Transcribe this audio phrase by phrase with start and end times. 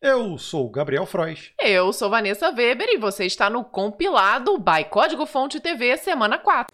[0.00, 1.50] Eu sou o Gabriel Frois.
[1.60, 6.72] Eu sou Vanessa Weber e você está no compilado by Código Fonte TV semana 4.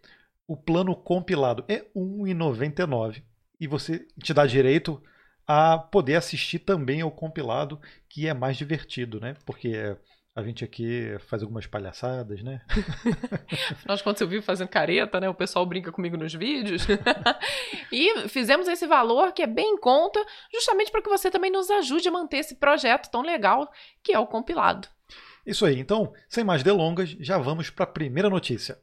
[0.46, 1.64] o plano compilado.
[1.68, 3.22] É R$ 1,99
[3.60, 5.02] e você te dá direito
[5.46, 9.34] a poder assistir também ao compilado, que é mais divertido, né?
[9.44, 9.96] Porque
[10.34, 12.62] a gente aqui faz algumas palhaçadas, né?
[13.96, 15.28] De contas, eu vivo fazendo careta, né?
[15.28, 16.86] O pessoal brinca comigo nos vídeos.
[17.92, 21.70] e fizemos esse valor que é bem em conta, justamente para que você também nos
[21.70, 23.70] ajude a manter esse projeto tão legal
[24.02, 24.88] que é o compilado.
[25.45, 28.79] Isso aí, então, sem mais delongas, já vamos para a primeira notícia.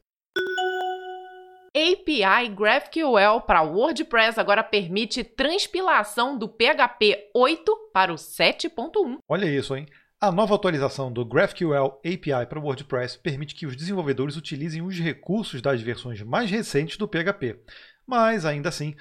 [1.74, 9.18] API GraphQL para WordPress agora permite transpilação do PHP 8 para o 7.1.
[9.28, 9.86] Olha isso, hein?
[10.20, 15.62] A nova atualização do GraphQL API para WordPress permite que os desenvolvedores utilizem os recursos
[15.62, 17.58] das versões mais recentes do PHP,
[18.06, 18.94] mas ainda assim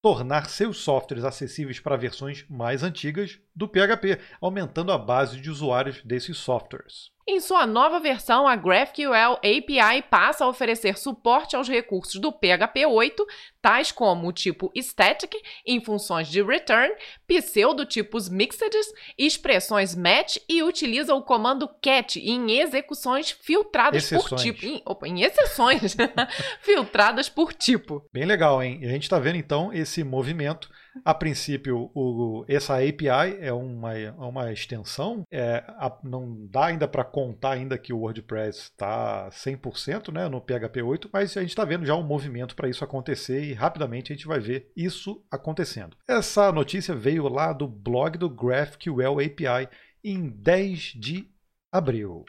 [0.00, 6.02] tornar seus softwares acessíveis para versões mais antigas do PHP, aumentando a base de usuários
[6.02, 7.14] desses softwares.
[7.26, 12.84] Em sua nova versão, a GraphQL API passa a oferecer suporte aos recursos do PHP
[12.84, 13.26] 8,
[13.62, 15.34] tais como o tipo static
[15.66, 16.94] em funções de return,
[17.26, 18.76] pseudotipos mixed,
[19.16, 24.28] expressões match e utiliza o comando cat em execuções filtradas exceções.
[24.28, 24.66] por tipo.
[24.66, 25.96] Em, opa, em exceções
[26.60, 28.06] filtradas por tipo.
[28.12, 28.80] Bem legal, hein?
[28.82, 30.68] E a gente está vendo então esse movimento
[31.04, 36.86] a princípio, o, essa API é uma, é uma extensão, é, a, não dá ainda
[36.86, 41.50] para contar ainda que o WordPress está 100% né, no PHP 8, mas a gente
[41.50, 45.24] está vendo já um movimento para isso acontecer e rapidamente a gente vai ver isso
[45.30, 45.96] acontecendo.
[46.06, 49.68] Essa notícia veio lá do blog do GraphQL API
[50.02, 51.28] em 10 de
[51.72, 52.24] abril.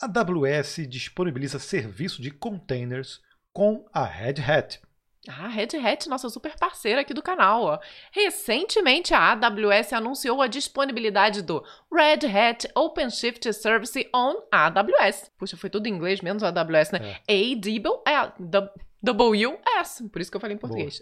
[0.00, 3.20] A AWS disponibiliza serviço de containers
[3.52, 4.80] com a Red Hat.
[5.28, 7.62] Ah, Red Hat, nossa super parceira aqui do canal.
[7.62, 7.78] Ó.
[8.12, 15.30] Recentemente, a AWS anunciou a disponibilidade do Red Hat OpenShift Service on AWS.
[15.38, 17.20] Puxa, foi tudo em inglês, menos o AWS, né?
[17.26, 17.32] É.
[17.32, 18.32] AWS,
[20.08, 21.00] por isso que eu falei em português.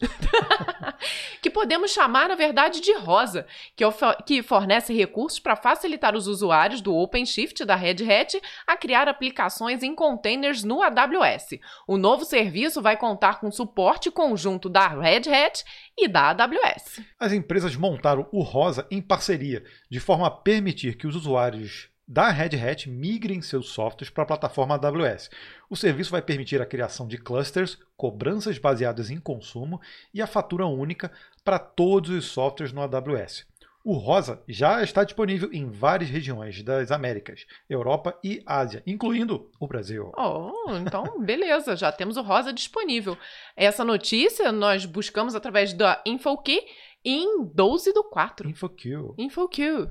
[1.40, 3.46] que podemos chamar, na verdade, de rosa,
[3.76, 3.84] que,
[4.26, 9.82] que fornece recursos para facilitar os usuários do OpenShift da Red Hat a criar aplicações
[9.82, 11.60] em containers no AWS.
[11.86, 15.64] O novo serviço vai contar com suporte conjunto da Red Hat
[15.96, 17.00] e da AWS.
[17.20, 22.28] As empresas montaram o Rosa em parceria, de forma a permitir que os usuários da
[22.28, 25.30] Red Hat migrem seus softwares para a plataforma AWS.
[25.70, 29.80] O serviço vai permitir a criação de clusters, cobranças baseadas em consumo
[30.12, 31.10] e a fatura única
[31.42, 33.46] para todos os softwares no AWS.
[33.82, 39.66] O Rosa já está disponível em várias regiões das Américas, Europa e Ásia, incluindo o
[39.66, 40.12] Brasil.
[40.14, 43.16] Oh, então beleza, já temos o Rosa disponível.
[43.56, 46.60] Essa notícia nós buscamos através da InfoKey
[47.02, 48.50] em 12 do 4.
[48.50, 49.14] InfoQ.
[49.16, 49.90] InfoQ.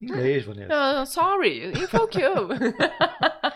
[0.00, 1.02] Inglês, Vanessa.
[1.02, 2.20] Uh, sorry, InfoQ.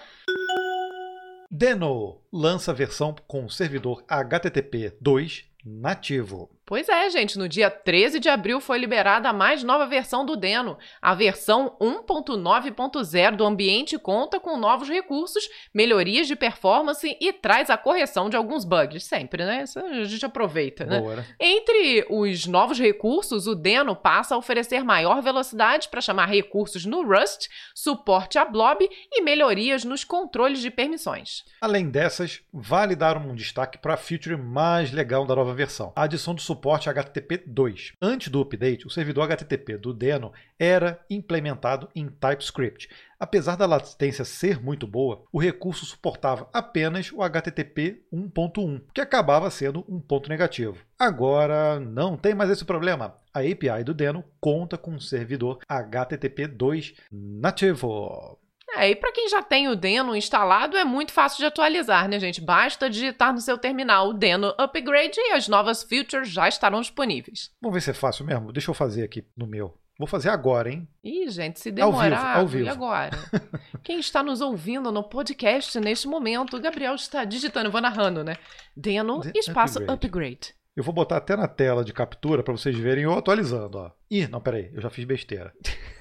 [1.50, 6.50] Deno lança versão com servidor HTTP 2 nativo.
[6.68, 7.38] Pois é, gente.
[7.38, 10.76] No dia 13 de abril foi liberada a mais nova versão do Deno.
[11.00, 17.78] A versão 1.9.0 do ambiente conta com novos recursos, melhorias de performance e traz a
[17.78, 19.04] correção de alguns bugs.
[19.04, 19.62] Sempre, né?
[19.62, 21.00] Isso a gente aproveita, né?
[21.00, 21.26] Boa, né?
[21.40, 27.02] Entre os novos recursos, o Deno passa a oferecer maior velocidade para chamar recursos no
[27.02, 31.44] Rust, suporte a Blob e melhorias nos controles de permissões.
[31.62, 36.02] Além dessas, vale dar um destaque para a feature mais legal da nova versão, a
[36.02, 37.93] adição do suporte HTTP 2.
[38.00, 42.88] Antes do update, o servidor HTTP do Deno era implementado em TypeScript.
[43.20, 49.50] Apesar da latência ser muito boa, o recurso suportava apenas o HTTP 1.1, que acabava
[49.50, 50.84] sendo um ponto negativo.
[50.99, 53.16] Agora não tem mais esse problema.
[53.32, 58.38] A API do Deno conta com um servidor HTTP 2 nativo.
[58.76, 62.20] É, e para quem já tem o Deno instalado, é muito fácil de atualizar, né,
[62.20, 62.40] gente?
[62.40, 67.50] Basta digitar no seu terminal o Deno Upgrade e as novas features já estarão disponíveis.
[67.62, 68.52] Vamos ver se é fácil mesmo?
[68.52, 69.74] Deixa eu fazer aqui no meu.
[69.98, 70.86] Vou fazer agora, hein?
[71.02, 72.70] Ih, gente, se Ao vivo, demorar, ao vivo.
[72.70, 73.10] agora?
[73.82, 78.22] Quem está nos ouvindo no podcast neste momento, o Gabriel está digitando, eu vou narrando,
[78.22, 78.36] né?
[78.76, 80.06] Deno, De- espaço upgrade.
[80.06, 80.54] upgrade.
[80.76, 83.90] Eu vou botar até na tela de captura para vocês verem eu atualizando, ó.
[84.08, 85.52] Ih, não, peraí, eu já fiz besteira.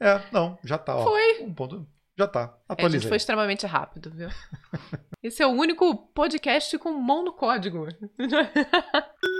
[0.00, 1.04] é, não, já tá, ó.
[1.04, 1.42] Foi.
[1.42, 1.86] Um ponto,
[2.18, 3.08] já tá, É, gente, atualizei.
[3.08, 4.28] foi extremamente rápido, viu?
[5.22, 7.86] Esse é o único podcast com mão no código.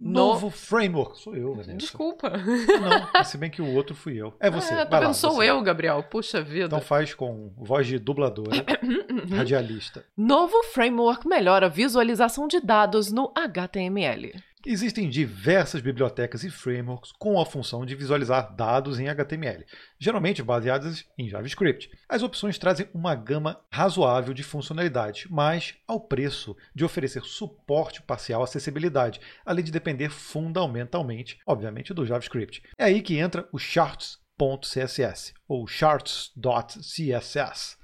[0.00, 1.18] Novo framework.
[1.18, 1.74] Sou eu, Vanessa.
[1.74, 2.30] Desculpa.
[2.30, 4.32] Não, se bem que o outro fui eu.
[4.40, 4.72] É você.
[4.72, 5.12] É, tá vendo?
[5.12, 5.50] Sou você.
[5.50, 6.02] eu, Gabriel.
[6.02, 6.66] Puxa vida.
[6.66, 8.64] Então faz com voz de dubladora,
[9.36, 10.02] radialista.
[10.16, 14.32] Novo framework melhora a visualização de dados no HTML.
[14.66, 19.64] Existem diversas bibliotecas e frameworks com a função de visualizar dados em HTML,
[19.98, 21.90] geralmente baseadas em JavaScript.
[22.06, 28.42] As opções trazem uma gama razoável de funcionalidades, mas ao preço de oferecer suporte parcial
[28.42, 32.62] à acessibilidade, além de depender fundamentalmente, obviamente, do JavaScript.
[32.76, 37.78] É aí que entra o Charts.css ou Charts.css.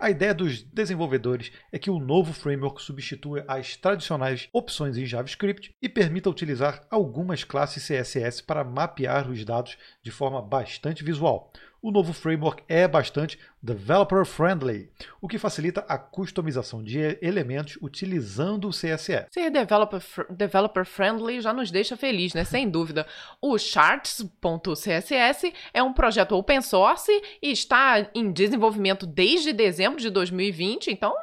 [0.00, 5.74] A ideia dos desenvolvedores é que o novo framework substitua as tradicionais opções em JavaScript
[5.82, 11.52] e permita utilizar algumas classes CSS para mapear os dados de forma bastante visual.
[11.80, 14.90] O novo framework é bastante developer friendly,
[15.20, 19.26] o que facilita a customização de elementos utilizando o CSS.
[19.30, 22.42] Ser developer, developer friendly já nos deixa feliz, né?
[22.44, 23.06] Sem dúvida.
[23.40, 30.90] O Charts.css é um projeto open source e está em desenvolvimento desde dezembro de 2020,
[30.90, 31.14] então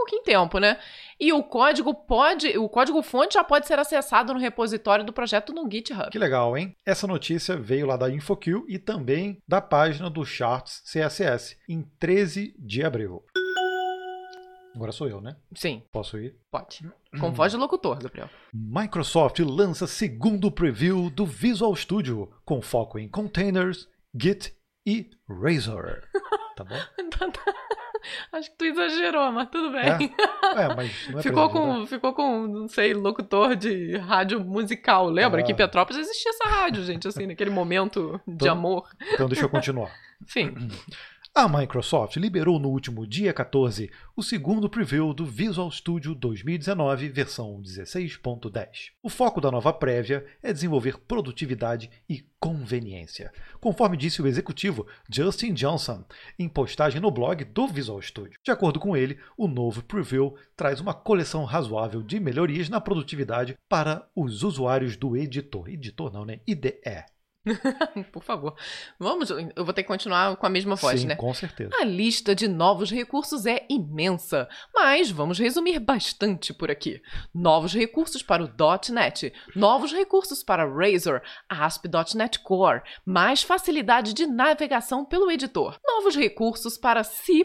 [0.00, 0.78] pouquinho tempo, né?
[1.18, 5.52] E o código pode, o código fonte já pode ser acessado no repositório do projeto
[5.52, 6.10] no GitHub.
[6.10, 6.74] Que legal, hein?
[6.86, 12.54] Essa notícia veio lá da InfoQ e também da página do Charts CSS, em 13
[12.58, 13.22] de abril.
[14.74, 15.36] Agora sou eu, né?
[15.54, 16.36] Sim, Posso ir?
[16.50, 16.88] pode.
[17.20, 18.30] Com voz de locutor, Gabriel.
[18.54, 24.54] Microsoft lança segundo preview do Visual Studio, com foco em containers, Git
[24.86, 26.02] e Razor.
[26.56, 26.76] Tá bom?
[28.32, 29.82] Acho que tu exagerou, mas tudo bem.
[30.56, 35.08] É, é mas não é Ficou com, ficou com, não sei, locutor de rádio musical.
[35.08, 35.44] Lembra Ah.
[35.44, 38.88] que em Petrópolis existia essa rádio, gente, assim, naquele momento de Então- amor.
[39.12, 39.90] Então deixa eu continuar.
[40.22, 40.54] Enfim,
[41.32, 47.62] A Microsoft liberou no último dia 14 o segundo preview do Visual Studio 2019 versão
[47.62, 48.90] 16.10.
[49.00, 55.54] O foco da nova prévia é desenvolver produtividade e conveniência, conforme disse o executivo Justin
[55.54, 56.04] Johnson
[56.36, 58.38] em postagem no blog do Visual Studio.
[58.42, 63.56] De acordo com ele, o novo preview traz uma coleção razoável de melhorias na produtividade
[63.68, 65.68] para os usuários do editor.
[65.68, 66.40] Editor não, né?
[66.44, 67.04] IDE.
[68.12, 68.54] por favor.
[68.98, 71.16] Vamos, eu vvou ter que continuar com a mesma voz, Sim, né?
[71.16, 71.70] com certeza.
[71.80, 77.00] A lista de novos recursos é imensa, mas vamos resumir bastante por aqui.
[77.34, 78.50] Novos recursos para o
[78.92, 86.76] .NET, novos recursos para Razor, ASP.NET Core, mais facilidade de navegação pelo editor, novos recursos
[86.76, 87.44] para C++,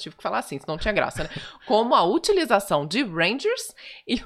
[0.00, 1.30] tive que falar assim, senão não tinha graça, né?
[1.66, 3.74] Como a utilização de Rangers
[4.06, 4.22] e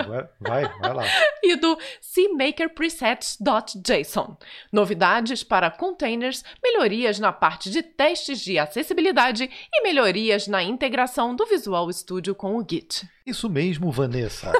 [0.02, 1.04] Agora vai, vai lá.
[1.42, 4.36] e do CMakerPresets.json.
[4.72, 11.46] Novidades para containers, melhorias na parte de testes de acessibilidade e melhorias na integração do
[11.46, 13.08] Visual Studio com o Git.
[13.26, 14.52] Isso mesmo, Vanessa.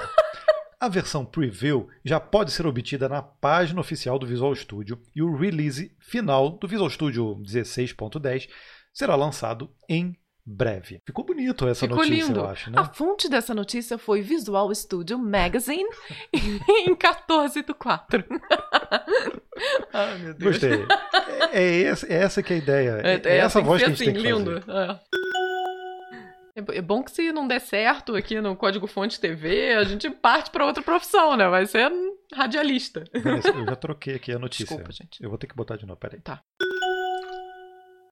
[0.81, 5.35] A versão preview já pode ser obtida na página oficial do Visual Studio e o
[5.35, 8.49] release final do Visual Studio 16.10
[8.93, 10.15] será lançado em
[10.47, 11.01] breve.
[11.07, 12.41] Ficou bonito essa Ficou notícia, lindo.
[12.41, 12.79] eu acho, né?
[12.79, 15.89] A fonte dessa notícia foi Visual Studio Magazine
[16.87, 18.25] em 14 do 4.
[19.93, 20.53] Ai, meu Deus.
[20.59, 20.87] Gostei.
[21.53, 23.01] É, é essa, é essa que é a ideia.
[23.03, 24.61] É, É, essa tem voz que a ser gente tem que lindo.
[24.63, 24.91] fazer.
[24.91, 25.01] É.
[26.57, 30.51] É bom que se não der certo aqui no Código Fonte TV, a gente parte
[30.53, 31.49] para outra profissão, né?
[31.49, 31.91] Vai ser
[32.33, 33.03] radialista.
[33.13, 34.65] Vanessa, eu já troquei aqui a notícia.
[34.67, 35.21] Desculpa, gente.
[35.21, 36.21] Eu vou ter que botar de novo, peraí.
[36.21, 36.41] Tá.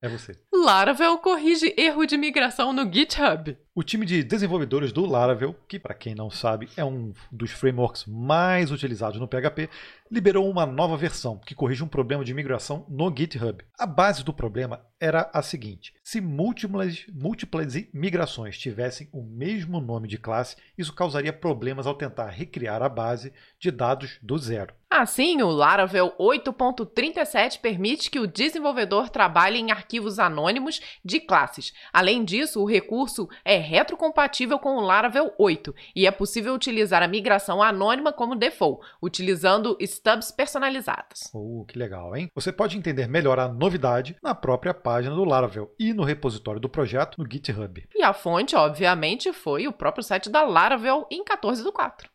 [0.03, 0.37] É você.
[0.53, 3.57] Laravel corrige erro de migração no GitHub.
[3.75, 8.05] O time de desenvolvedores do Laravel, que para quem não sabe é um dos frameworks
[8.05, 9.71] mais utilizados no PHP,
[10.11, 13.65] liberou uma nova versão que corrige um problema de migração no GitHub.
[13.79, 20.07] A base do problema era a seguinte: se múltiplas, múltiplas migrações tivessem o mesmo nome
[20.07, 24.75] de classe, isso causaria problemas ao tentar recriar a base de dados do zero.
[24.91, 31.73] Assim, o Laravel 8.37 permite que o desenvolvedor trabalhe em arquivos anônimos de classes.
[31.91, 37.09] Além disso, o recurso é retrocompatível com o Laravel 8 e é possível utilizar a
[37.09, 41.31] migração anônima como default, utilizando stubs personalizados.
[41.33, 42.29] Oh, que legal, hein?
[42.35, 46.69] Você pode entender melhor a novidade na própria página do Laravel e no repositório do
[46.69, 47.89] projeto no GitHub.
[47.95, 52.11] E a fonte, obviamente, foi o próprio site da Laravel em 14 do 4.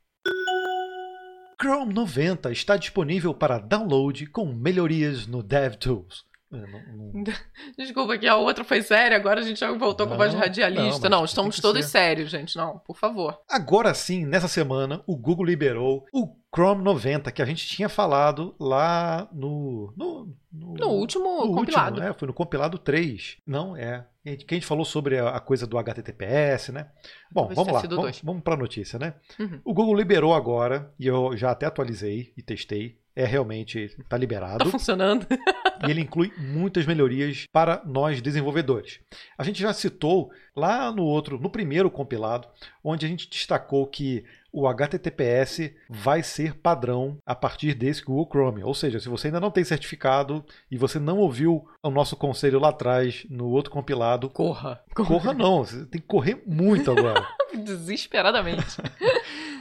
[1.59, 6.23] Chrome 90 está disponível para download com melhorias no DevTools.
[6.51, 7.23] É, não, não...
[7.77, 10.31] Desculpa que a outra foi séria, agora a gente já voltou Não, com a voz
[10.31, 11.09] de radialista.
[11.09, 11.91] não, estamos todos ser.
[11.91, 12.55] sérios, gente.
[12.55, 13.37] Não, por favor.
[13.49, 18.55] Agora sim, nessa semana, o Google liberou o Chrome 90, que a gente tinha falado
[18.59, 19.93] lá no.
[19.97, 21.95] No, no, No último no compilado.
[21.95, 22.15] Último, né?
[22.17, 23.37] Foi no compilado 3.
[23.45, 24.05] Não, é.
[24.23, 26.89] Que a gente- falou sobre a coisa do HTTPS, né?
[27.31, 27.81] Bom, Talvez vamos lá.
[27.81, 28.21] Vamos, dois.
[28.23, 29.13] vamos para a notícia, né?
[29.39, 29.61] Uhum.
[29.63, 32.97] O Google liberou agora, e eu já até atualizei e testei.
[33.19, 34.69] É realmente, está Tá liberado.
[34.69, 35.25] funcionando.
[35.87, 38.99] e ele inclui muitas melhorias para nós desenvolvedores.
[39.35, 42.47] A gente já citou lá no outro, no primeiro compilado,
[42.83, 48.63] onde a gente destacou que o HTTPS vai ser padrão a partir desse Google Chrome.
[48.63, 52.59] Ou seja, se você ainda não tem certificado e você não ouviu o nosso conselho
[52.59, 54.81] lá atrás no outro compilado, Corra.
[54.95, 57.27] corra não, você tem que correr muito agora.
[57.65, 58.77] Desesperadamente.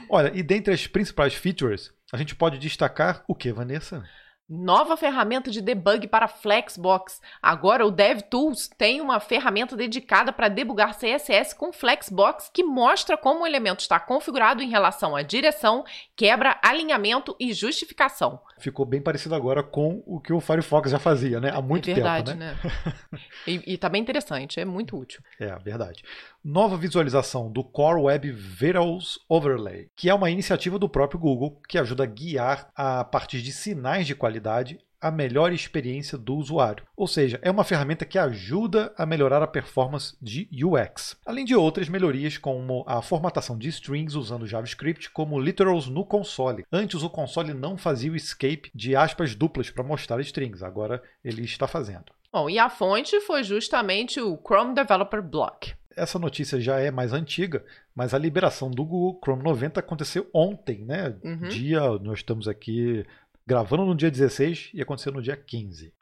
[0.09, 4.03] Olha, e dentre as principais features, a gente pode destacar o que, Vanessa?
[4.49, 7.19] Nova ferramenta de debug para Flexbox.
[7.41, 13.43] Agora o DevTools tem uma ferramenta dedicada para debugar CSS com Flexbox que mostra como
[13.43, 15.83] o elemento está configurado em relação à direção,
[16.15, 18.39] quebra, alinhamento e justificação.
[18.57, 21.51] Ficou bem parecido agora com o que o Firefox já fazia, né?
[21.53, 22.57] Há muito é verdade, tempo, né?
[22.63, 23.19] né?
[23.45, 25.21] e, e tá bem interessante, é muito útil.
[25.37, 26.03] É, verdade.
[26.49, 31.77] Nova visualização do Core Web Vitals Overlay, que é uma iniciativa do próprio Google que
[31.77, 36.85] ajuda a guiar, a partir de sinais de qualidade, a melhor experiência do usuário.
[36.95, 41.17] Ou seja, é uma ferramenta que ajuda a melhorar a performance de UX.
[41.25, 46.63] Além de outras melhorias, como a formatação de strings usando JavaScript como literals no console.
[46.71, 51.41] Antes, o console não fazia o escape de aspas duplas para mostrar strings, agora ele
[51.41, 52.05] está fazendo.
[52.31, 55.75] Bom, e a fonte foi justamente o Chrome Developer Block.
[55.97, 60.85] Essa notícia já é mais antiga, mas a liberação do Google Chrome 90 aconteceu ontem,
[60.85, 61.17] né?
[61.23, 61.49] Uhum.
[61.49, 63.05] Dia, nós estamos aqui
[63.45, 65.93] gravando no dia 16 e aconteceu no dia 15.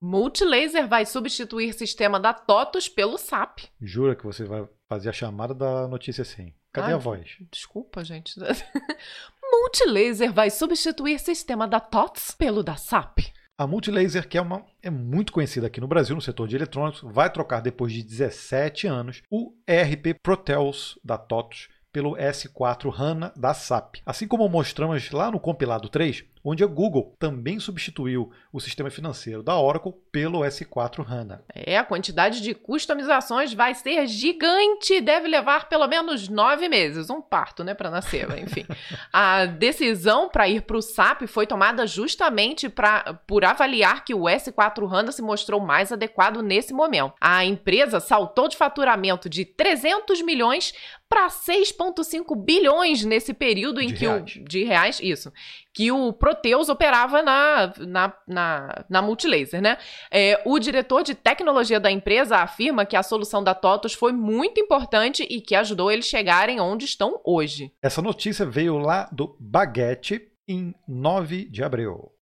[0.00, 3.60] Multilaser vai substituir sistema da TOTUS pelo SAP.
[3.80, 6.52] Jura que você vai fazer a chamada da notícia assim?
[6.72, 7.36] Cadê Ai, a voz?
[7.50, 8.34] Desculpa, gente.
[9.50, 13.20] Multilaser vai substituir sistema da TOTS pelo da SAP.
[13.56, 17.00] A Multilaser, que é, uma, é muito conhecida aqui no Brasil no setor de eletrônicos,
[17.04, 23.54] vai trocar depois de 17 anos o ERP Proteus da TOTUS pelo S4 HANA da
[23.54, 23.98] SAP.
[24.04, 29.42] Assim como mostramos lá no compilado 3, onde a Google também substituiu o sistema financeiro
[29.42, 31.42] da Oracle pelo S4 HANA.
[31.54, 35.00] É, a quantidade de customizações vai ser gigante.
[35.00, 37.08] Deve levar pelo menos nove meses.
[37.08, 38.66] Um parto, né, para nascer, enfim.
[39.10, 44.24] a decisão para ir para o SAP foi tomada justamente pra, por avaliar que o
[44.24, 47.14] S4 HANA se mostrou mais adequado nesse momento.
[47.20, 50.74] A empresa saltou de faturamento de 300 milhões
[51.08, 54.36] para 6,5 bilhões nesse período em De que reais.
[54.36, 55.32] o de reais isso
[55.74, 59.76] que o Proteus operava na, na, na, na Multilaser, né?
[60.10, 64.60] É, o diretor de tecnologia da empresa afirma que a solução da TOTUS foi muito
[64.60, 67.72] importante e que ajudou eles chegarem onde estão hoje.
[67.82, 72.12] Essa notícia veio lá do Baguette em 9 de abril.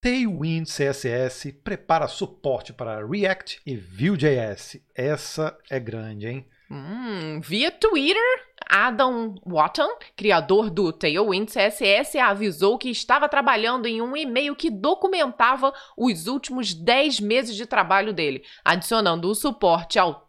[0.00, 4.80] Tailwind CSS prepara suporte para React e Vue.js.
[4.94, 6.46] Essa é grande, hein?
[6.70, 8.22] Hum, via Twitter,
[8.68, 15.72] Adam Watton, criador do Tailwind CSS, avisou que estava trabalhando em um e-mail que documentava
[15.96, 20.28] os últimos 10 meses de trabalho dele, adicionando o suporte ao,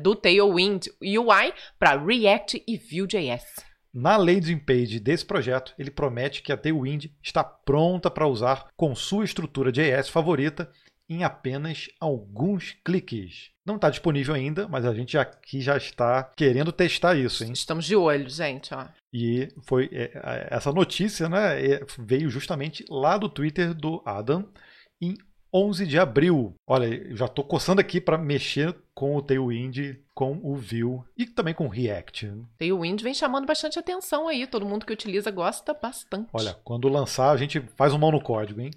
[0.00, 3.70] do Tailwind UI para React e Vue.js.
[3.92, 8.94] Na landing page desse projeto, ele promete que a Tailwind está pronta para usar com
[8.94, 10.70] sua estrutura JS favorita
[11.10, 13.50] em apenas alguns cliques.
[13.66, 17.52] Não está disponível ainda, mas a gente aqui já está querendo testar isso, hein?
[17.52, 18.86] Estamos de olho, gente, ó.
[19.12, 24.48] E foi é, essa notícia, né, é, veio justamente lá do Twitter do Adam
[25.02, 25.16] em
[25.52, 26.54] 11 de abril.
[26.64, 31.26] Olha, eu já estou coçando aqui para mexer com o Tailwind, com o View e
[31.26, 32.32] também com o React.
[32.56, 36.28] Tailwind vem chamando bastante atenção aí, todo mundo que utiliza gosta bastante.
[36.32, 38.70] Olha, quando lançar a gente faz um mão no código, hein?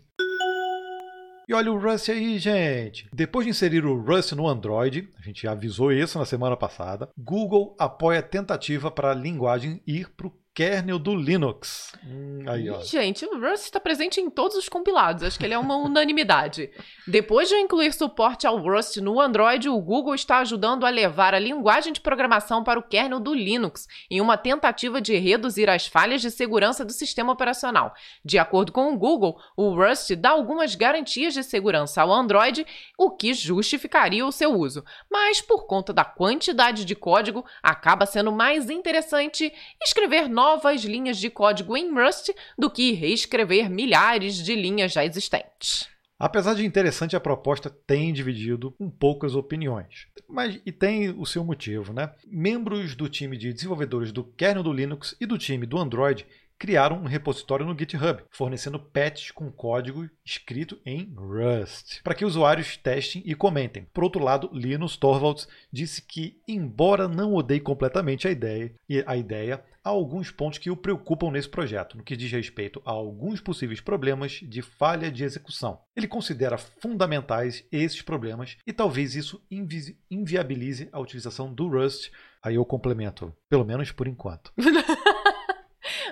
[1.48, 3.08] E olha o Rust aí, gente!
[3.12, 7.76] Depois de inserir o Rust no Android, a gente avisou isso na semana passada, Google
[7.78, 11.94] apoia a tentativa para a linguagem ir para o kernel do Linux.
[12.06, 12.80] Hum, aí, ó.
[12.82, 15.24] Gente, o Rust está presente em todos os compilados.
[15.24, 16.70] Acho que ele é uma unanimidade.
[17.08, 21.40] Depois de incluir suporte ao Rust no Android, o Google está ajudando a levar a
[21.40, 26.22] linguagem de programação para o kernel do Linux, em uma tentativa de reduzir as falhas
[26.22, 27.94] de segurança do sistema operacional.
[28.24, 33.10] De acordo com o Google, o Rust dá algumas garantias de segurança ao Android, o
[33.10, 34.84] que justificaria o seu uso.
[35.10, 41.20] Mas, por conta da quantidade de código, acaba sendo mais interessante escrever novos novas linhas
[41.20, 45.88] de código em Rust do que reescrever milhares de linhas já existentes.
[46.20, 50.08] Apesar de interessante, a proposta tem dividido um poucas opiniões.
[50.28, 52.12] Mas e tem o seu motivo, né?
[52.28, 56.26] Membros do time de desenvolvedores do kernel do Linux e do time do Android
[56.58, 62.78] criaram um repositório no GitHub, fornecendo patches com código escrito em Rust, para que usuários
[62.78, 63.88] testem e comentem.
[63.94, 68.74] Por outro lado, Linus Torvalds disse que, embora não odeie completamente a ideia,
[69.06, 72.92] a ideia, há alguns pontos que o preocupam nesse projeto, no que diz respeito a
[72.92, 75.82] alguns possíveis problemas de falha de execução.
[75.96, 82.10] Ele considera fundamentais esses problemas e talvez isso invi inviabilize a utilização do Rust.
[82.42, 84.52] Aí eu complemento, pelo menos por enquanto.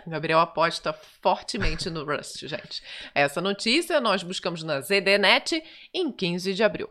[0.05, 2.81] O Gabriel aposta fortemente no Rust, gente.
[3.13, 5.63] Essa notícia nós buscamos na ZDNet
[5.93, 6.89] em 15 de abril.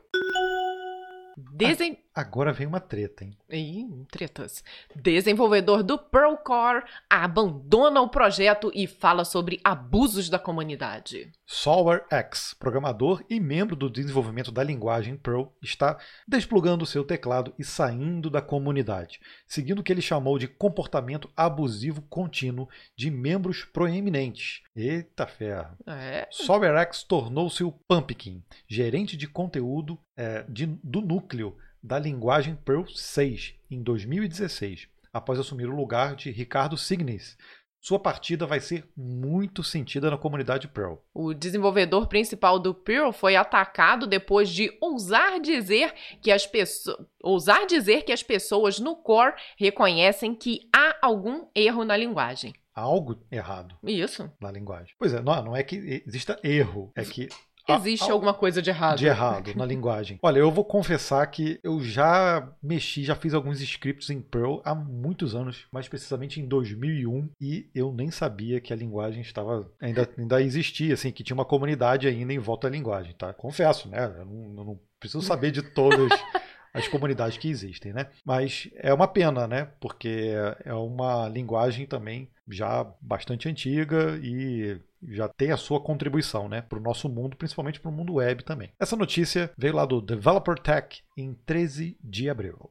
[1.37, 1.99] Desen...
[2.21, 3.35] Agora vem uma treta, hein?
[3.49, 4.63] Ih, tretas.
[4.95, 11.33] Desenvolvedor do Pearl Core abandona o projeto e fala sobre abusos da comunidade.
[11.47, 15.99] SolverX, programador e membro do desenvolvimento da linguagem Perl, está
[16.29, 22.03] desplugando seu teclado e saindo da comunidade, seguindo o que ele chamou de comportamento abusivo
[22.03, 24.61] contínuo de membros proeminentes.
[24.77, 25.75] Eita ferro!
[25.87, 26.29] É.
[26.31, 33.55] SolverX tornou-se o Pumpkin, gerente de conteúdo é, de, do núcleo da linguagem Perl 6
[33.71, 37.37] em 2016, após assumir o lugar de Ricardo Signis.
[37.81, 40.99] Sua partida vai ser muito sentida na comunidade Perl.
[41.15, 47.67] O desenvolvedor principal do Perl foi atacado depois de ousar dizer que as pessoas ousar
[47.67, 52.53] dizer que as pessoas no core reconhecem que há algum erro na linguagem.
[52.75, 53.75] Há algo errado.
[53.83, 54.31] Isso.
[54.41, 54.95] Na linguagem.
[54.99, 57.29] Pois é, não, não é que exista erro, é que
[57.69, 58.99] Existe alguma coisa de errado.
[58.99, 60.19] De errado na linguagem.
[60.23, 64.75] Olha, eu vou confessar que eu já mexi, já fiz alguns scripts em Perl há
[64.75, 70.09] muitos anos, mais precisamente em 2001, e eu nem sabia que a linguagem estava ainda,
[70.19, 73.33] ainda existia, assim, que tinha uma comunidade ainda em volta da linguagem, tá?
[73.33, 74.05] Confesso, né?
[74.05, 76.11] Eu não, eu não preciso saber de todas
[76.73, 78.07] as comunidades que existem, né?
[78.25, 79.69] Mas é uma pena, né?
[79.81, 80.33] Porque
[80.65, 86.79] é uma linguagem também já bastante antiga e já tem a sua contribuição né, para
[86.79, 88.71] o nosso mundo, principalmente para o mundo web também.
[88.79, 92.71] Essa notícia veio lá do Developer Tech em 13 de abril.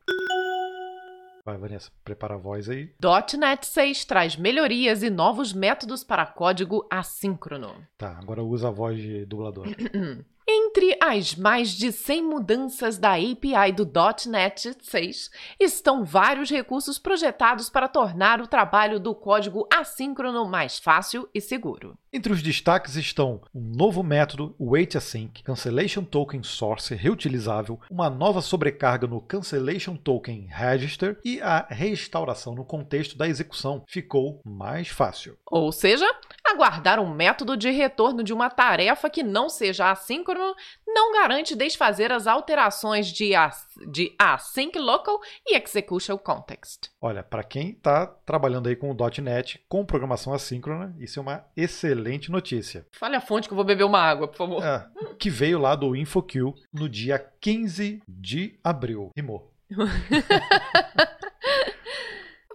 [1.46, 2.92] Vai, Vanessa, prepara a voz aí.
[3.38, 7.74] .NET 6 traz melhorias e novos métodos para código assíncrono.
[7.98, 9.66] Tá, agora usa a voz de dublador.
[10.52, 13.88] Entre as mais de 100 mudanças da API do
[14.28, 21.30] .NET 6 estão vários recursos projetados para tornar o trabalho do código assíncrono mais fácil
[21.36, 21.96] e seguro.
[22.12, 29.06] Entre os destaques estão um novo método WaitAsync, Cancellation Token Source reutilizável, uma nova sobrecarga
[29.06, 35.38] no Cancellation Token Register e a restauração no contexto da execução ficou mais fácil.
[35.46, 36.08] Ou seja,
[36.44, 40.56] aguardar um método de retorno de uma tarefa que não seja assíncrono
[40.94, 46.90] não garante desfazer as alterações de, as, de async local e execution context.
[47.02, 51.46] Olha, para quem está trabalhando aí com o .NET com programação assíncrona, isso é uma
[51.56, 52.86] excelente notícia.
[52.92, 54.64] Fale a fonte que eu vou beber uma água, por favor.
[54.64, 59.12] É, que veio lá do InfoQ no dia 15 de abril.
[59.16, 59.52] Rimou.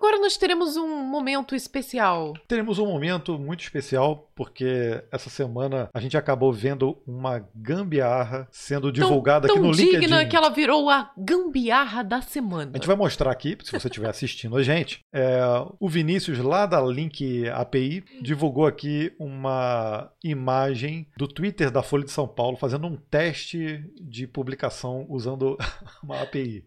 [0.04, 2.34] agora nós teremos um momento especial.
[2.46, 8.92] Teremos um momento muito especial porque essa semana a gente acabou vendo uma gambiarra sendo
[8.92, 10.28] divulgada tão, aqui no tão digna LinkedIn.
[10.28, 12.72] que ela virou a gambiarra da semana.
[12.74, 15.40] A gente vai mostrar aqui, se você estiver assistindo a gente, é,
[15.80, 22.10] o Vinícius lá da Link API divulgou aqui uma imagem do Twitter da Folha de
[22.10, 25.56] São Paulo fazendo um teste de publicação usando
[26.04, 26.66] uma API.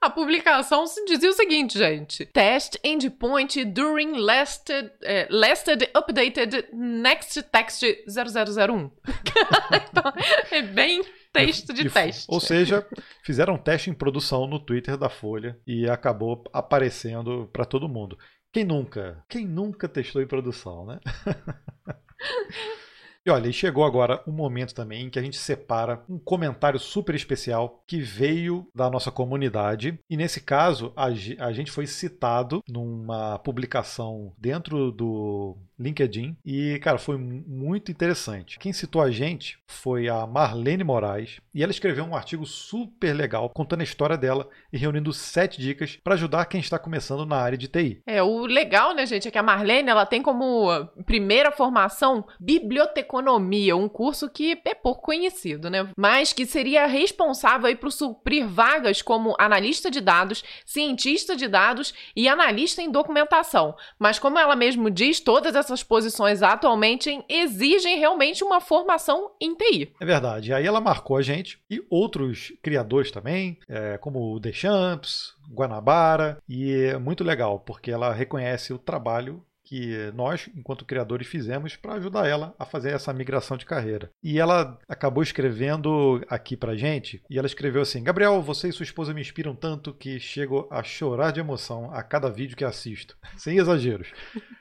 [0.00, 2.26] A publicação dizia o seguinte, gente.
[2.26, 8.90] Test endpoint during lasted, eh, lasted updated next text 0001.
[9.90, 10.12] então,
[10.50, 12.26] é bem texto de E- teste.
[12.28, 12.86] Ou seja,
[13.22, 18.18] fizeram um teste em produção no Twitter da Folha e acabou aparecendo para todo mundo.
[18.52, 19.22] Quem nunca?
[19.28, 21.00] Quem nunca testou em produção, né?
[23.26, 27.12] E olha, chegou agora um momento também em que a gente separa um comentário super
[27.12, 29.98] especial que veio da nossa comunidade.
[30.08, 31.10] E nesse caso, a
[31.52, 36.36] gente foi citado numa publicação dentro do LinkedIn.
[36.44, 38.58] E, cara, foi mu- muito interessante.
[38.58, 41.38] Quem citou a gente foi a Marlene Moraes.
[41.54, 45.96] E ela escreveu um artigo super legal contando a história dela e reunindo sete dicas
[46.02, 48.02] para ajudar quem está começando na área de TI.
[48.06, 50.68] É, o legal, né, gente, é que a Marlene, ela tem como
[51.04, 55.88] primeira formação biblioteconomia, um curso que é pouco conhecido, né?
[55.96, 61.92] Mas que seria responsável aí por suprir vagas como analista de dados, cientista de dados
[62.14, 63.74] e analista em documentação.
[63.98, 69.92] Mas como ela mesmo diz, todas essas posições atualmente exigem realmente uma formação em TI.
[70.00, 70.52] É verdade.
[70.52, 76.72] Aí ela marcou a gente e outros criadores também, é, como o Deschamps, Guanabara, e
[76.72, 82.28] é muito legal, porque ela reconhece o trabalho que nós, enquanto criadores, fizemos para ajudar
[82.28, 84.10] ela a fazer essa migração de carreira.
[84.22, 88.84] E ela acabou escrevendo aqui pra gente, e ela escreveu assim: Gabriel, você e sua
[88.84, 93.18] esposa me inspiram tanto que chego a chorar de emoção a cada vídeo que assisto.
[93.36, 94.12] Sem exageros.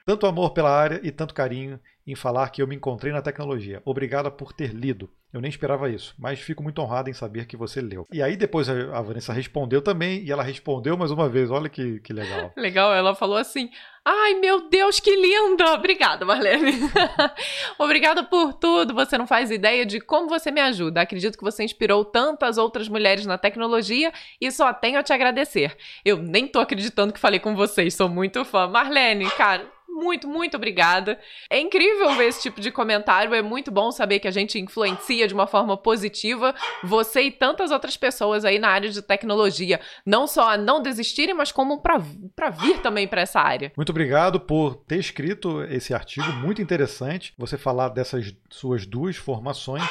[0.05, 3.81] Tanto amor pela área e tanto carinho em falar que eu me encontrei na tecnologia.
[3.83, 5.09] Obrigada por ter lido.
[5.33, 8.07] Eu nem esperava isso, mas fico muito honrado em saber que você leu.
[8.09, 11.51] E aí depois a Vanessa respondeu também, e ela respondeu mais uma vez.
[11.51, 12.53] Olha que, que legal.
[12.55, 13.69] Legal, ela falou assim:
[14.05, 15.73] Ai, meu Deus, que linda!
[15.73, 16.79] Obrigada, Marlene.
[17.77, 18.93] Obrigada por tudo.
[18.93, 21.01] Você não faz ideia de como você me ajuda.
[21.01, 25.75] Acredito que você inspirou tantas outras mulheres na tecnologia e só tenho a te agradecer.
[26.05, 28.67] Eu nem tô acreditando que falei com vocês, sou muito fã.
[28.67, 29.74] Marlene, cara.
[29.95, 31.17] Muito, muito obrigada.
[31.49, 33.33] É incrível ver esse tipo de comentário.
[33.33, 36.53] É muito bom saber que a gente influencia de uma forma positiva
[36.83, 39.79] você e tantas outras pessoas aí na área de tecnologia.
[40.05, 43.71] Não só a não desistirem, mas como para vir também para essa área.
[43.77, 47.33] Muito obrigado por ter escrito esse artigo, muito interessante.
[47.37, 49.83] Você falar dessas suas duas formações.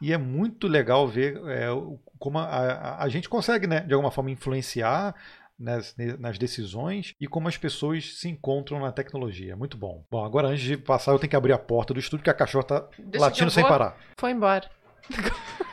[0.00, 1.68] E é muito legal ver é,
[2.18, 5.14] como a, a- a gente consegue, né, de alguma forma, influenciar
[5.58, 9.56] nas, nas decisões e como as pessoas se encontram na tecnologia.
[9.56, 10.04] Muito bom.
[10.10, 12.34] Bom, agora antes de passar, eu tenho que abrir a porta do estúdio, porque a
[12.34, 13.96] cachorra tá Deixa que latindo sem parar.
[14.18, 14.68] Foi embora.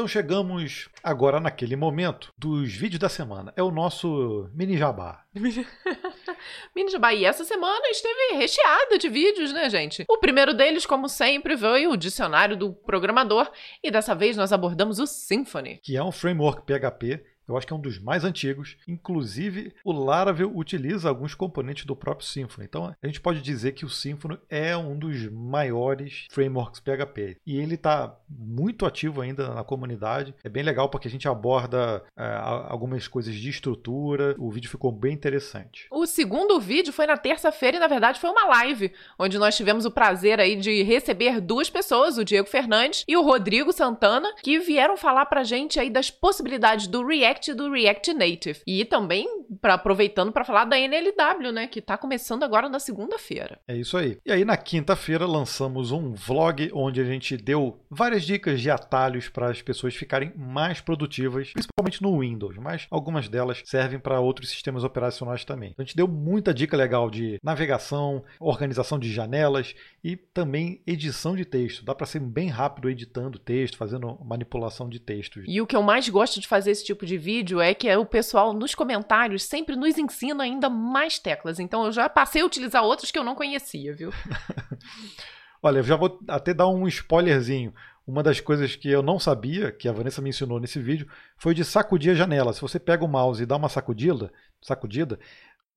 [0.00, 3.52] Então chegamos agora naquele momento dos vídeos da semana.
[3.54, 5.24] É o nosso mini jabá.
[6.74, 10.06] Minas Bahia, essa semana esteve recheada de vídeos, né, gente?
[10.08, 13.50] O primeiro deles, como sempre, foi o dicionário do programador,
[13.84, 15.80] e dessa vez nós abordamos o Symfony.
[15.82, 17.22] que é um framework PHP.
[17.50, 18.76] Eu acho que é um dos mais antigos.
[18.86, 22.66] Inclusive, o Laravel utiliza alguns componentes do próprio Symfony.
[22.66, 27.38] Então, a gente pode dizer que o Symfony é um dos maiores frameworks PHP.
[27.44, 30.34] E ele está muito ativo ainda na comunidade.
[30.44, 32.24] É bem legal porque a gente aborda é,
[32.68, 34.36] algumas coisas de estrutura.
[34.38, 35.88] O vídeo ficou bem interessante.
[35.90, 39.84] O segundo vídeo foi na terça-feira e, na verdade, foi uma live, onde nós tivemos
[39.84, 44.58] o prazer aí de receber duas pessoas, o Diego Fernandes e o Rodrigo Santana, que
[44.60, 48.60] vieram falar pra gente aí das possibilidades do React e do React Native.
[48.66, 49.26] E também
[49.60, 53.58] pra, aproveitando para falar da NLW, né, que tá começando agora na segunda-feira.
[53.66, 54.18] É isso aí.
[54.24, 59.28] E aí, na quinta-feira, lançamos um vlog onde a gente deu várias dicas de atalhos
[59.28, 64.50] para as pessoas ficarem mais produtivas, principalmente no Windows, mas algumas delas servem para outros
[64.50, 65.74] sistemas operacionais também.
[65.78, 71.44] A gente deu muita dica legal de navegação, organização de janelas e também edição de
[71.44, 71.84] texto.
[71.84, 75.44] Dá para ser bem rápido editando texto, fazendo manipulação de textos.
[75.46, 77.29] E o que eu mais gosto de fazer esse tipo de vídeo
[77.60, 81.58] é que o pessoal nos comentários sempre nos ensina ainda mais teclas.
[81.58, 84.10] Então eu já passei a utilizar outros que eu não conhecia, viu?
[85.62, 87.74] Olha, eu já vou até dar um spoilerzinho.
[88.06, 91.54] Uma das coisas que eu não sabia, que a Vanessa me ensinou nesse vídeo, foi
[91.54, 92.52] de sacudir a janela.
[92.52, 95.18] Se você pega o mouse e dá uma sacudida, sacudida,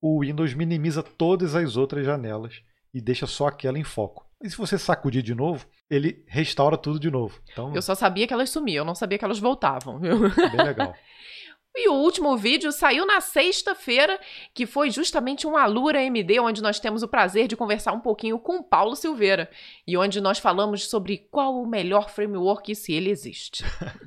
[0.00, 2.62] o Windows minimiza todas as outras janelas
[2.92, 4.26] e deixa só aquela em foco.
[4.42, 7.40] E se você sacudir de novo, ele restaura tudo de novo.
[7.52, 10.18] Então, Eu só sabia que elas sumiam, eu não sabia que elas voltavam, viu?
[10.28, 10.94] bem legal.
[11.76, 14.20] E o último vídeo saiu na sexta-feira,
[14.54, 18.38] que foi justamente um Alura MD, onde nós temos o prazer de conversar um pouquinho
[18.38, 19.50] com Paulo Silveira
[19.84, 23.64] e onde nós falamos sobre qual o melhor framework se ele existe.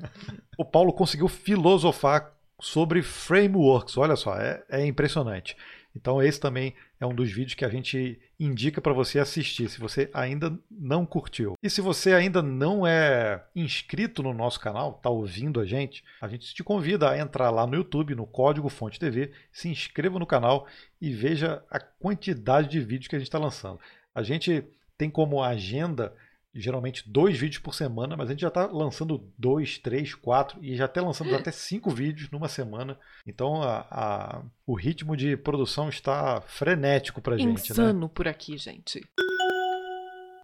[0.56, 5.54] o Paulo conseguiu filosofar sobre frameworks, olha só, é, é impressionante.
[5.94, 9.80] Então esse também é um dos vídeos que a gente indica para você assistir, se
[9.80, 11.54] você ainda não curtiu.
[11.62, 16.28] E se você ainda não é inscrito no nosso canal, está ouvindo a gente, a
[16.28, 20.26] gente te convida a entrar lá no YouTube, no Código Fonte TV, se inscreva no
[20.26, 20.66] canal
[21.00, 23.80] e veja a quantidade de vídeos que a gente está lançando.
[24.14, 24.64] A gente
[24.96, 26.12] tem como agenda
[26.54, 30.76] geralmente dois vídeos por semana, mas a gente já está lançando dois, três, quatro e
[30.76, 32.98] já até lançando até cinco vídeos numa semana.
[33.26, 37.46] Então a, a, o ritmo de produção está frenético para gente.
[37.48, 37.52] Né?
[37.54, 38.10] Insano né?
[38.12, 39.02] por aqui, gente.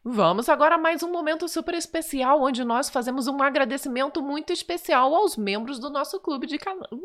[0.07, 5.15] Vamos agora a mais um momento super especial, onde nós fazemos um agradecimento muito especial
[5.15, 6.59] aos membros do nosso clube de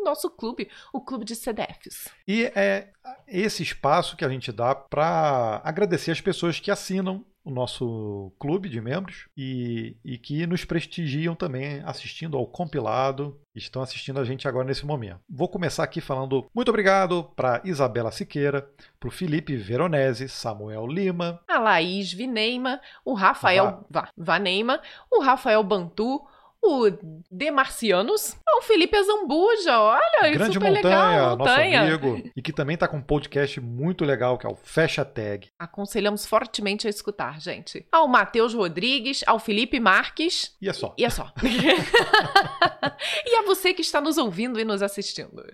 [0.04, 2.10] nosso clube, o clube de CDFs.
[2.28, 2.90] E é
[3.26, 8.70] esse espaço que a gente dá para agradecer as pessoas que assinam o nosso clube
[8.70, 14.48] de membros e, e que nos prestigiam também assistindo ao compilado, estão assistindo a gente
[14.48, 15.20] agora nesse momento.
[15.30, 21.42] Vou começar aqui falando muito obrigado para Isabela Siqueira, para o Felipe Veronese, Samuel Lima,
[21.48, 24.82] a Laís Vineima, o Rafael Va Vaneima,
[25.12, 26.22] o Rafael Bantu,
[26.62, 26.90] o
[27.32, 31.82] Demarcianos, o Felipe Azambuja, olha, Grande super montanha, legal, montanha.
[31.82, 35.04] nosso amigo, e que também está com um podcast muito legal, que é o Fecha
[35.06, 35.48] Tag.
[35.58, 37.86] Aconselhamos fortemente a escutar, gente.
[37.92, 40.56] Ao Matheus Rodrigues, ao Felipe Marques.
[40.62, 40.94] E é só.
[40.98, 41.32] E é só.
[43.26, 45.46] e a você que está nos ouvindo e nos assistindo.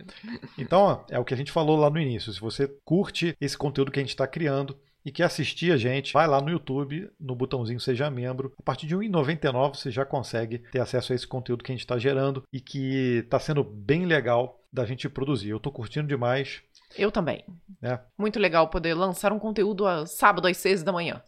[0.58, 2.34] Então, é o que a gente falou lá no início.
[2.34, 6.12] Se você curte esse conteúdo que a gente está criando, e quer assistir a gente,
[6.12, 8.52] vai lá no YouTube, no botãozinho Seja Membro.
[8.58, 11.76] A partir de R$ 1,99 você já consegue ter acesso a esse conteúdo que a
[11.76, 15.50] gente está gerando e que está sendo bem legal da gente produzir.
[15.50, 16.62] Eu estou curtindo demais.
[16.98, 17.44] Eu também.
[17.84, 18.00] É.
[18.18, 21.22] Muito legal poder lançar um conteúdo a sábado às seis da manhã.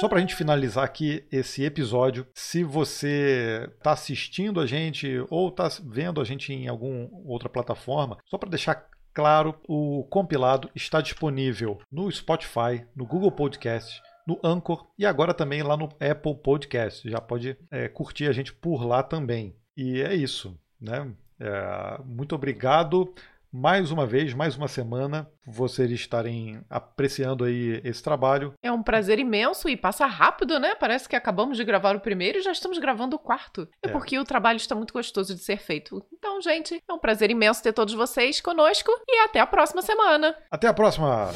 [0.00, 5.48] Só para a gente finalizar aqui esse episódio, se você está assistindo a gente ou
[5.48, 8.86] está vendo a gente em alguma outra plataforma, só para deixar
[9.18, 15.60] Claro, o compilado está disponível no Spotify, no Google Podcast, no Anchor e agora também
[15.60, 17.10] lá no Apple Podcast.
[17.10, 19.56] Já pode é, curtir a gente por lá também.
[19.76, 21.12] E é isso, né?
[21.40, 23.12] É, muito obrigado
[23.52, 28.52] mais uma vez, mais uma semana, vocês estarem apreciando aí esse trabalho.
[28.62, 30.74] É um prazer imenso e passa rápido, né?
[30.74, 33.68] Parece que acabamos de gravar o primeiro e já estamos gravando o quarto.
[33.82, 33.92] É, é.
[33.92, 36.04] porque o trabalho está muito gostoso de ser feito.
[36.12, 40.36] Então, gente, é um prazer imenso ter todos vocês conosco e até a próxima semana.
[40.50, 41.30] Até a próxima.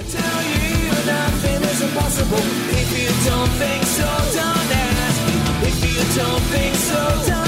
[5.65, 7.42] If you don't think so,